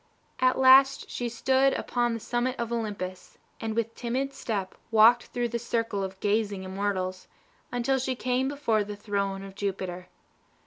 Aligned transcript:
At 0.39 0.57
last 0.57 1.11
she 1.11 1.29
stood 1.29 1.73
upon 1.73 2.15
the 2.15 2.19
summit 2.19 2.55
of 2.57 2.73
Olympus, 2.73 3.37
and 3.59 3.75
with 3.75 3.93
timid 3.93 4.33
step 4.33 4.73
walked 4.89 5.25
through 5.27 5.49
the 5.49 5.59
circle 5.59 6.03
of 6.03 6.19
gazing 6.19 6.63
immortals, 6.63 7.27
until 7.71 7.99
she 7.99 8.15
came 8.15 8.47
before 8.47 8.83
the 8.83 8.95
throne 8.95 9.43
of 9.43 9.53
Jupiter. 9.53 10.07